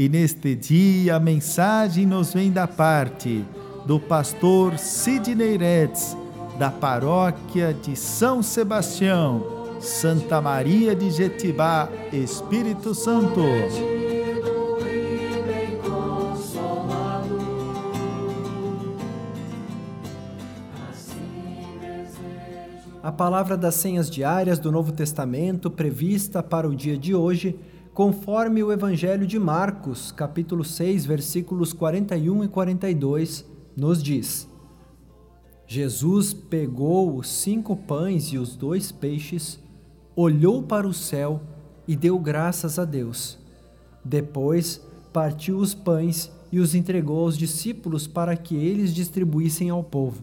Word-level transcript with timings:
e 0.00 0.08
neste 0.08 0.56
dia 0.56 1.16
a 1.16 1.20
mensagem 1.20 2.06
nos 2.06 2.32
vem 2.32 2.50
da 2.50 2.66
parte 2.66 3.44
do 3.84 4.00
pastor 4.00 4.78
Sidney 4.78 5.58
Retz, 5.58 6.16
da 6.58 6.70
paróquia 6.70 7.74
de 7.74 7.94
São 7.94 8.42
Sebastião, 8.42 9.76
Santa 9.78 10.40
Maria 10.40 10.94
de 10.94 11.10
Jetibá, 11.10 11.86
Espírito 12.10 12.94
Santo. 12.94 13.42
A 23.02 23.12
palavra 23.12 23.54
das 23.54 23.74
senhas 23.74 24.08
diárias 24.08 24.58
do 24.58 24.72
Novo 24.72 24.92
Testamento 24.92 25.70
prevista 25.70 26.42
para 26.42 26.66
o 26.66 26.74
dia 26.74 26.96
de 26.96 27.14
hoje 27.14 27.58
conforme 27.92 28.62
o 28.62 28.72
Evangelho 28.72 29.26
de 29.26 29.38
Marcos, 29.38 30.12
capítulo 30.12 30.64
6, 30.64 31.04
versículos 31.04 31.72
41 31.72 32.44
e 32.44 32.48
42, 32.48 33.44
nos 33.76 34.02
diz: 34.02 34.48
Jesus 35.66 36.32
pegou 36.32 37.16
os 37.16 37.28
cinco 37.28 37.76
pães 37.76 38.26
e 38.32 38.38
os 38.38 38.56
dois 38.56 38.90
peixes, 38.90 39.58
olhou 40.16 40.62
para 40.62 40.86
o 40.86 40.94
céu 40.94 41.40
e 41.86 41.96
deu 41.96 42.18
graças 42.18 42.78
a 42.78 42.84
Deus. 42.84 43.38
Depois 44.04 44.80
partiu 45.12 45.58
os 45.58 45.74
pães 45.74 46.30
e 46.52 46.58
os 46.58 46.74
entregou 46.74 47.20
aos 47.20 47.36
discípulos 47.36 48.06
para 48.06 48.36
que 48.36 48.56
eles 48.56 48.94
distribuíssem 48.94 49.70
ao 49.70 49.84
povo. 49.84 50.22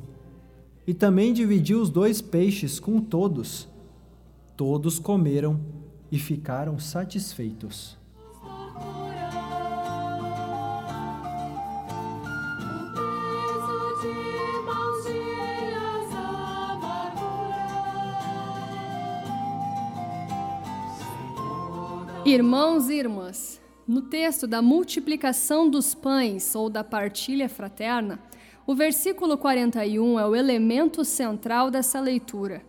E 0.86 0.94
também 0.94 1.34
dividiu 1.34 1.82
os 1.82 1.90
dois 1.90 2.22
peixes 2.22 2.80
com 2.80 3.00
todos. 3.00 3.68
Todos 4.56 5.00
comeram 5.00 5.60
e 6.12 6.18
ficaram 6.18 6.80
satisfeitos. 6.80 7.98
Irmãos 22.26 22.90
e 22.90 22.96
irmãs, 22.96 23.62
no 23.88 24.02
texto 24.02 24.46
da 24.46 24.62
multiplicação 24.62 25.70
dos 25.70 25.96
pães 25.96 26.54
ou 26.56 26.70
da 26.70 26.84
partilha 26.84 27.48
fraterna, 27.48 28.20
o 28.66 28.76
versículo 28.76 29.38
41 29.38 30.20
é 30.20 30.28
o 30.28 30.36
elemento 30.36 31.06
central 31.06 31.72
dessa 31.72 32.02
leitura. 32.02 32.67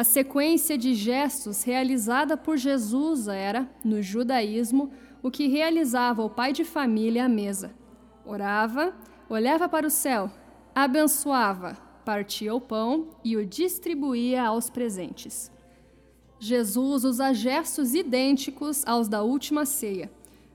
A 0.00 0.04
sequência 0.04 0.78
de 0.78 0.94
gestos 0.94 1.62
realizada 1.62 2.34
por 2.34 2.56
Jesus 2.56 3.28
era, 3.28 3.70
no 3.84 4.00
judaísmo, 4.00 4.90
o 5.22 5.30
que 5.30 5.46
realizava 5.46 6.24
o 6.24 6.30
pai 6.30 6.54
de 6.54 6.64
família 6.64 7.26
à 7.26 7.28
mesa. 7.28 7.74
Orava, 8.24 8.94
olhava 9.28 9.68
para 9.68 9.86
o 9.86 9.90
céu, 9.90 10.30
abençoava, 10.74 11.76
partia 12.02 12.54
o 12.54 12.60
pão 12.62 13.10
e 13.22 13.36
o 13.36 13.44
distribuía 13.44 14.42
aos 14.42 14.70
presentes. 14.70 15.52
Jesus 16.38 17.04
usa 17.04 17.34
gestos 17.34 17.92
idênticos 17.92 18.82
aos 18.86 19.06
da 19.06 19.22
última 19.22 19.66
ceia. 19.66 20.10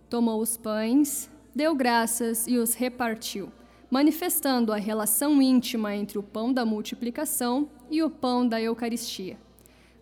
Tomou 0.10 0.42
os 0.42 0.58
pães, 0.58 1.30
deu 1.54 1.76
graças 1.76 2.48
e 2.48 2.58
os 2.58 2.74
repartiu 2.74 3.52
manifestando 3.90 4.74
a 4.74 4.78
relação 4.78 5.42
íntima 5.42 5.96
entre 5.96 6.18
o 6.18 6.24
pão 6.24 6.52
da 6.52 6.66
multiplicação 6.66 7.70
e 7.90 8.04
o 8.04 8.10
pão 8.10 8.46
da 8.46 8.62
Eucaristia. 8.62 9.38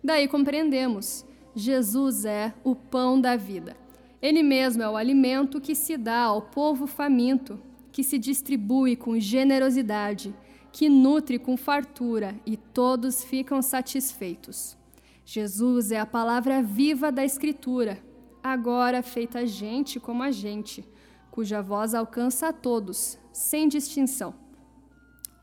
Daí 0.04 0.28
compreendemos: 0.28 1.24
Jesus 1.56 2.26
é 2.26 2.52
o 2.62 2.76
pão 2.76 3.18
da 3.18 3.36
vida. 3.36 3.74
Ele 4.20 4.42
mesmo 4.42 4.82
é 4.82 4.88
o 4.88 4.96
alimento 4.96 5.60
que 5.60 5.74
se 5.74 5.96
dá 5.96 6.20
ao 6.20 6.42
povo 6.42 6.86
faminto, 6.86 7.58
que 7.90 8.04
se 8.04 8.18
distribui 8.18 8.96
com 8.96 9.18
generosidade, 9.18 10.34
que 10.70 10.90
nutre 10.90 11.38
com 11.38 11.56
fartura 11.56 12.38
e 12.44 12.56
todos 12.56 13.24
ficam 13.24 13.62
satisfeitos. 13.62 14.76
Jesus 15.24 15.90
é 15.90 15.98
a 15.98 16.06
palavra 16.06 16.62
viva 16.62 17.10
da 17.10 17.24
Escritura, 17.24 17.98
agora 18.42 19.02
feita 19.02 19.46
gente 19.46 19.98
como 19.98 20.22
a 20.22 20.30
gente, 20.30 20.86
cuja 21.30 21.62
voz 21.62 21.94
alcança 21.94 22.48
a 22.48 22.52
todos, 22.52 23.18
sem 23.32 23.68
distinção. 23.68 24.34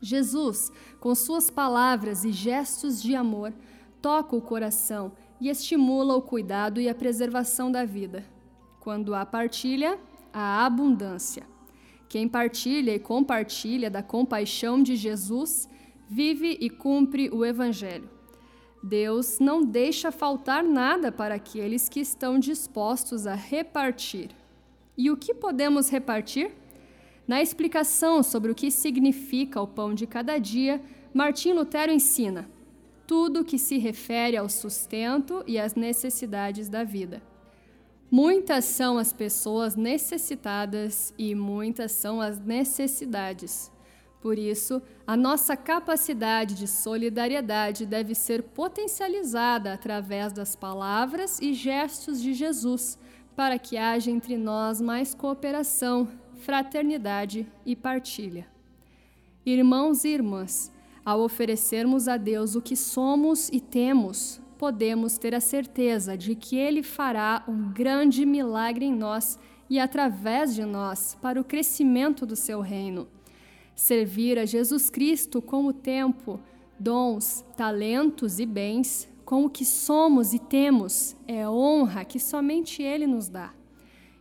Jesus, 0.00 0.70
com 1.00 1.14
suas 1.14 1.50
palavras 1.50 2.24
e 2.24 2.32
gestos 2.32 3.00
de 3.02 3.14
amor, 3.14 3.52
toca 4.02 4.34
o 4.34 4.42
coração 4.42 5.12
e 5.40 5.48
estimula 5.48 6.16
o 6.16 6.20
cuidado 6.20 6.80
e 6.80 6.88
a 6.88 6.94
preservação 6.94 7.70
da 7.70 7.84
vida. 7.84 8.24
Quando 8.80 9.14
há 9.14 9.24
partilha, 9.24 9.98
há 10.32 10.66
abundância. 10.66 11.44
Quem 12.08 12.28
partilha 12.28 12.94
e 12.94 12.98
compartilha 12.98 13.88
da 13.88 14.02
compaixão 14.02 14.82
de 14.82 14.96
Jesus 14.96 15.68
vive 16.10 16.58
e 16.60 16.68
cumpre 16.68 17.30
o 17.32 17.44
Evangelho. 17.44 18.10
Deus 18.82 19.38
não 19.38 19.64
deixa 19.64 20.10
faltar 20.10 20.64
nada 20.64 21.12
para 21.12 21.36
aqueles 21.36 21.88
que 21.88 22.00
estão 22.00 22.38
dispostos 22.38 23.26
a 23.26 23.34
repartir. 23.34 24.30
E 24.98 25.10
o 25.10 25.16
que 25.16 25.32
podemos 25.32 25.88
repartir? 25.88 26.50
Na 27.26 27.40
explicação 27.40 28.22
sobre 28.22 28.50
o 28.50 28.54
que 28.54 28.70
significa 28.70 29.60
o 29.60 29.66
pão 29.66 29.94
de 29.94 30.06
cada 30.06 30.38
dia, 30.38 30.82
Martim 31.14 31.52
Lutero 31.52 31.92
ensina 31.92 32.48
tudo 33.06 33.44
que 33.44 33.58
se 33.58 33.78
refere 33.78 34.36
ao 34.36 34.48
sustento 34.48 35.42
e 35.46 35.58
às 35.58 35.74
necessidades 35.74 36.68
da 36.68 36.84
vida. 36.84 37.22
Muitas 38.10 38.66
são 38.66 38.98
as 38.98 39.12
pessoas 39.12 39.74
necessitadas 39.74 41.14
e 41.16 41.34
muitas 41.34 41.92
são 41.92 42.20
as 42.20 42.38
necessidades. 42.38 43.72
Por 44.20 44.38
isso, 44.38 44.80
a 45.04 45.16
nossa 45.16 45.56
capacidade 45.56 46.54
de 46.54 46.68
solidariedade 46.68 47.84
deve 47.84 48.14
ser 48.14 48.42
potencializada 48.42 49.72
através 49.72 50.32
das 50.32 50.54
palavras 50.54 51.40
e 51.40 51.52
gestos 51.52 52.22
de 52.22 52.32
Jesus, 52.32 52.98
para 53.34 53.58
que 53.58 53.76
haja 53.76 54.10
entre 54.10 54.36
nós 54.36 54.80
mais 54.80 55.14
cooperação, 55.14 56.08
fraternidade 56.36 57.46
e 57.66 57.74
partilha. 57.74 58.46
Irmãos 59.44 60.04
e 60.04 60.08
irmãs, 60.08 60.71
ao 61.04 61.20
oferecermos 61.20 62.06
a 62.06 62.16
Deus 62.16 62.54
o 62.54 62.62
que 62.62 62.76
somos 62.76 63.48
e 63.48 63.60
temos, 63.60 64.40
podemos 64.56 65.18
ter 65.18 65.34
a 65.34 65.40
certeza 65.40 66.16
de 66.16 66.36
que 66.36 66.56
Ele 66.56 66.82
fará 66.82 67.42
um 67.48 67.72
grande 67.72 68.24
milagre 68.24 68.84
em 68.84 68.94
nós 68.94 69.38
e 69.68 69.80
através 69.80 70.54
de 70.54 70.64
nós 70.64 71.16
para 71.20 71.40
o 71.40 71.44
crescimento 71.44 72.24
do 72.24 72.36
seu 72.36 72.60
reino. 72.60 73.08
Servir 73.74 74.38
a 74.38 74.44
Jesus 74.44 74.88
Cristo 74.90 75.42
com 75.42 75.66
o 75.66 75.72
tempo, 75.72 76.38
dons, 76.78 77.44
talentos 77.56 78.38
e 78.38 78.46
bens, 78.46 79.08
com 79.24 79.44
o 79.44 79.50
que 79.50 79.64
somos 79.64 80.32
e 80.32 80.38
temos, 80.38 81.16
é 81.26 81.48
honra 81.48 82.04
que 82.04 82.20
somente 82.20 82.82
Ele 82.82 83.06
nos 83.06 83.28
dá. 83.28 83.52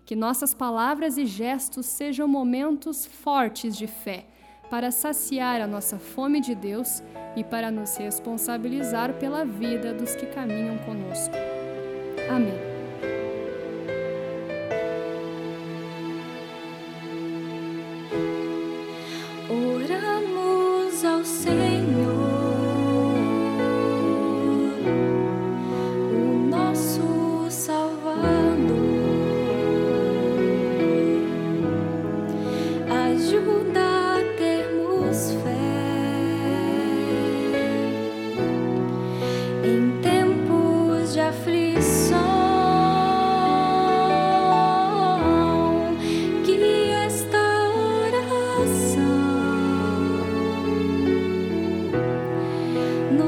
Que 0.05 0.15
nossas 0.15 0.53
palavras 0.53 1.17
e 1.17 1.25
gestos 1.25 1.85
sejam 1.85 2.27
momentos 2.27 3.05
fortes 3.05 3.77
de 3.77 3.87
fé 3.87 4.25
para 4.71 4.89
saciar 4.89 5.59
a 5.59 5.67
nossa 5.67 5.99
fome 5.99 6.39
de 6.39 6.55
Deus 6.55 7.03
e 7.35 7.43
para 7.43 7.69
nos 7.69 7.97
responsabilizar 7.97 9.13
pela 9.15 9.43
vida 9.43 9.93
dos 9.93 10.15
que 10.15 10.25
caminham 10.27 10.77
conosco. 10.77 11.35
Amém. 12.29 12.57
Oramos. 19.49 20.50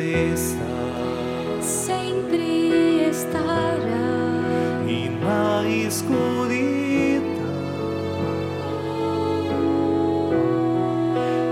estar, 0.00 1.62
sempre 1.62 3.08
estará, 3.10 3.78
e 4.86 5.08
na 5.20 5.68
escuridão, 5.68 7.28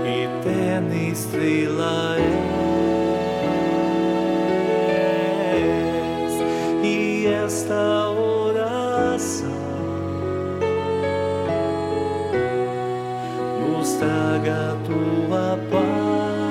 eterna 0.05 0.95
estrela 0.95 2.15
és, 4.87 6.33
e 6.83 7.25
esta 7.27 8.09
oração. 8.09 9.57
traga 13.99 14.77
tua 14.85 15.57
paz, 15.71 16.46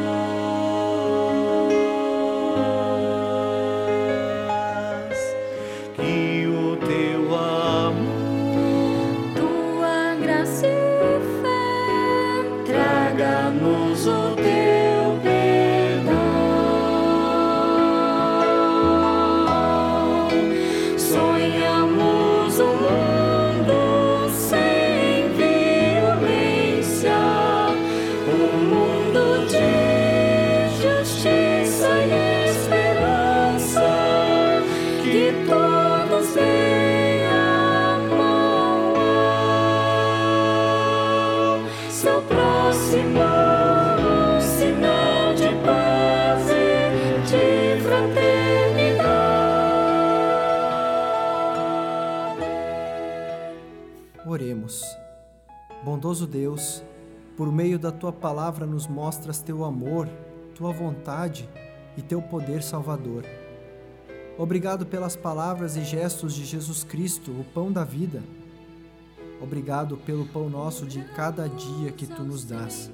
Oremos. 54.27 54.83
Bondoso 55.83 56.27
Deus, 56.27 56.85
por 57.39 57.51
meio 57.51 57.79
da 57.79 57.91
tua 57.91 58.13
palavra 58.13 58.67
nos 58.67 58.87
mostras 58.87 59.41
teu 59.41 59.65
amor, 59.65 60.09
tua 60.55 60.73
vontade 60.73 61.49
e 61.97 62.03
teu 62.03 62.21
poder 62.21 62.63
salvador. 62.63 63.25
Obrigado 64.39 64.85
pelas 64.85 65.17
palavras 65.17 65.77
e 65.77 65.85
gestos 65.85 66.35
de 66.35 66.45
Jesus 66.45 66.85
Cristo, 66.85 67.31
o 67.31 67.45
pão 67.55 67.73
da 67.73 67.85
vida. 67.85 68.23
Obrigado 69.41 69.97
pelo 69.97 70.27
pão 70.27 70.51
nosso 70.51 70.85
de 70.85 71.03
cada 71.15 71.49
dia 71.49 71.91
que 71.91 72.07
tu 72.07 72.23
nos 72.23 72.45
dás. 72.45 72.91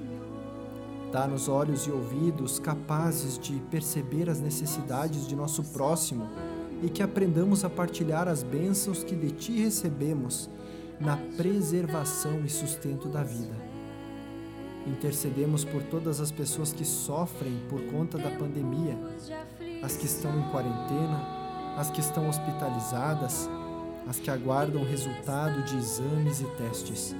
Dá-nos 1.11 1.49
olhos 1.49 1.85
e 1.85 1.91
ouvidos 1.91 2.59
capazes 2.59 3.37
de 3.37 3.59
perceber 3.69 4.29
as 4.29 4.39
necessidades 4.39 5.27
de 5.27 5.35
nosso 5.35 5.63
próximo 5.65 6.29
e 6.81 6.89
que 6.89 7.03
aprendamos 7.03 7.65
a 7.65 7.69
partilhar 7.69 8.29
as 8.29 8.41
bênçãos 8.41 9.03
que 9.03 9.15
de 9.15 9.31
ti 9.31 9.61
recebemos 9.61 10.49
na 10.97 11.17
preservação 11.35 12.45
e 12.45 12.49
sustento 12.49 13.09
da 13.09 13.21
vida. 13.21 13.55
Intercedemos 14.87 15.63
por 15.65 15.83
todas 15.83 16.21
as 16.21 16.31
pessoas 16.31 16.71
que 16.71 16.85
sofrem 16.85 17.61
por 17.69 17.81
conta 17.83 18.17
da 18.17 18.29
pandemia, 18.31 18.97
as 19.83 19.97
que 19.97 20.05
estão 20.05 20.39
em 20.39 20.49
quarentena, 20.49 21.21
as 21.77 21.91
que 21.91 21.99
estão 21.99 22.29
hospitalizadas, 22.29 23.49
as 24.07 24.17
que 24.17 24.31
aguardam 24.31 24.83
resultado 24.83 25.61
de 25.63 25.77
exames 25.77 26.39
e 26.39 26.45
testes. 26.55 27.13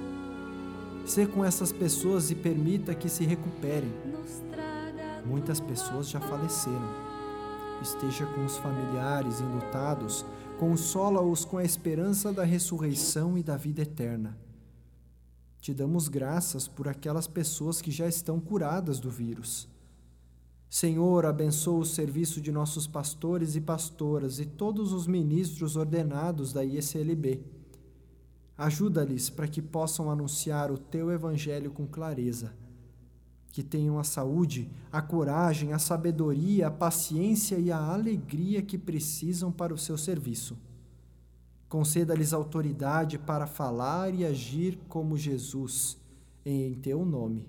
Sê 1.04 1.26
com 1.26 1.44
essas 1.44 1.70
pessoas 1.70 2.30
e 2.30 2.34
permita 2.34 2.94
que 2.94 3.10
se 3.10 3.24
recuperem. 3.24 3.92
Muitas 5.26 5.60
pessoas 5.60 6.08
já 6.08 6.20
faleceram. 6.20 6.88
Esteja 7.82 8.24
com 8.24 8.44
os 8.46 8.56
familiares 8.56 9.40
enlutados, 9.40 10.24
consola-os 10.58 11.44
com 11.44 11.58
a 11.58 11.64
esperança 11.64 12.32
da 12.32 12.44
ressurreição 12.44 13.36
e 13.36 13.42
da 13.42 13.58
vida 13.58 13.82
eterna. 13.82 14.38
Te 15.60 15.74
damos 15.74 16.08
graças 16.08 16.66
por 16.66 16.88
aquelas 16.88 17.26
pessoas 17.26 17.82
que 17.82 17.90
já 17.90 18.08
estão 18.08 18.40
curadas 18.40 18.98
do 18.98 19.10
vírus. 19.10 19.68
Senhor, 20.68 21.24
abençoa 21.24 21.80
o 21.80 21.84
serviço 21.84 22.40
de 22.40 22.50
nossos 22.50 22.86
pastores 22.86 23.54
e 23.54 23.60
pastoras 23.60 24.40
e 24.40 24.44
todos 24.44 24.92
os 24.92 25.06
ministros 25.06 25.76
ordenados 25.76 26.52
da 26.52 26.64
ISLB. 26.64 27.44
Ajuda-lhes 28.56 29.30
para 29.30 29.48
que 29.48 29.60
possam 29.60 30.10
anunciar 30.10 30.70
o 30.70 30.78
teu 30.78 31.10
evangelho 31.10 31.70
com 31.70 31.86
clareza. 31.86 32.54
Que 33.50 33.62
tenham 33.62 33.98
a 33.98 34.04
saúde, 34.04 34.70
a 34.90 35.00
coragem, 35.00 35.72
a 35.72 35.78
sabedoria, 35.78 36.68
a 36.68 36.70
paciência 36.70 37.56
e 37.56 37.70
a 37.70 37.78
alegria 37.78 38.62
que 38.62 38.78
precisam 38.78 39.52
para 39.52 39.74
o 39.74 39.78
seu 39.78 39.96
serviço. 39.96 40.56
Conceda-lhes 41.68 42.32
autoridade 42.32 43.18
para 43.18 43.46
falar 43.46 44.14
e 44.14 44.24
agir 44.24 44.78
como 44.88 45.16
Jesus, 45.16 45.96
em 46.44 46.74
teu 46.74 47.04
nome. 47.04 47.48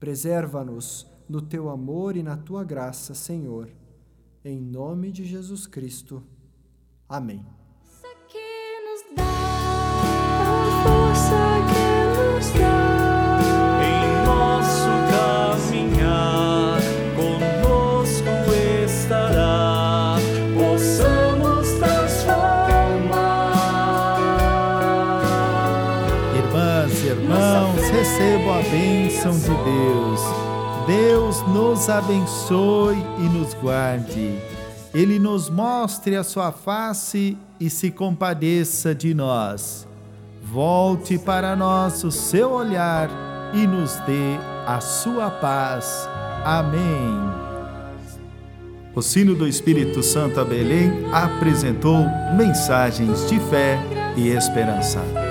Preserva-nos 0.00 1.06
no 1.28 1.40
teu 1.40 1.68
amor 1.70 2.16
e 2.16 2.22
na 2.22 2.36
tua 2.36 2.64
graça, 2.64 3.14
Senhor. 3.14 3.68
Em 4.44 4.60
nome 4.60 5.10
de 5.10 5.24
Jesus 5.24 5.66
Cristo. 5.66 6.22
Amém. 7.08 7.44
que 8.28 8.38
nos 8.84 9.16
dá 9.16 9.22
a 9.22 10.82
força 10.82 11.40
que 11.70 11.88
nos 12.18 12.46
dá 12.60 13.40
Em 13.82 14.06
nosso 14.26 14.92
caminhar, 15.10 16.80
conosco 17.16 18.34
estará, 18.84 20.16
possamos 20.54 21.66
transformar. 21.78 22.58
Irmãs 26.36 26.92
e 27.02 27.06
irmãos, 27.06 27.88
recebam 27.90 28.58
a 28.58 28.62
bênção 28.62 29.32
de 29.32 29.54
Deus. 29.64 30.43
Deus 30.86 31.40
nos 31.48 31.88
abençoe 31.88 32.98
e 33.18 33.22
nos 33.22 33.54
guarde. 33.54 34.38
Ele 34.92 35.18
nos 35.18 35.48
mostre 35.48 36.14
a 36.14 36.22
sua 36.22 36.52
face 36.52 37.36
e 37.58 37.70
se 37.70 37.90
compadeça 37.90 38.94
de 38.94 39.14
nós. 39.14 39.88
Volte 40.42 41.18
para 41.18 41.56
nós 41.56 42.04
o 42.04 42.10
seu 42.10 42.52
olhar 42.52 43.08
e 43.54 43.66
nos 43.66 43.96
dê 44.00 44.36
a 44.66 44.80
sua 44.80 45.30
paz. 45.30 46.08
Amém. 46.44 47.44
O 48.94 49.02
sino 49.02 49.34
do 49.34 49.48
Espírito 49.48 50.02
Santo 50.02 50.38
a 50.38 50.44
Belém 50.44 51.06
apresentou 51.12 52.04
mensagens 52.36 53.28
de 53.28 53.40
fé 53.40 53.78
e 54.16 54.28
esperança. 54.28 55.23